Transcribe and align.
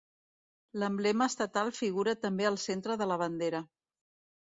L'emblema 0.83 1.27
estatal 1.33 1.71
figura 1.81 2.17
també 2.25 2.51
al 2.53 2.61
centre 2.67 3.01
de 3.05 3.13
la 3.15 3.23
bandera. 3.27 3.65